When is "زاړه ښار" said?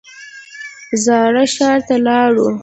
1.03-1.79